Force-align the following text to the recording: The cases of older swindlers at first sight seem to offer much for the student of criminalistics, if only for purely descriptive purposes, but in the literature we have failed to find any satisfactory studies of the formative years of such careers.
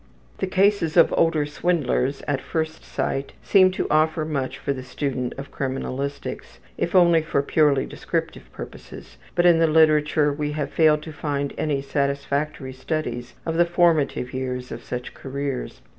The 0.39 0.47
cases 0.47 0.97
of 0.97 1.13
older 1.15 1.45
swindlers 1.45 2.23
at 2.27 2.41
first 2.41 2.83
sight 2.83 3.33
seem 3.43 3.69
to 3.73 3.85
offer 3.91 4.25
much 4.25 4.57
for 4.57 4.73
the 4.73 4.81
student 4.81 5.33
of 5.37 5.51
criminalistics, 5.51 6.57
if 6.75 6.95
only 6.95 7.21
for 7.21 7.43
purely 7.43 7.85
descriptive 7.85 8.51
purposes, 8.51 9.17
but 9.35 9.45
in 9.45 9.59
the 9.59 9.67
literature 9.67 10.33
we 10.33 10.53
have 10.53 10.71
failed 10.71 11.03
to 11.03 11.13
find 11.13 11.53
any 11.55 11.83
satisfactory 11.83 12.73
studies 12.73 13.35
of 13.45 13.57
the 13.57 13.65
formative 13.67 14.33
years 14.33 14.71
of 14.71 14.83
such 14.83 15.13
careers. 15.13 15.81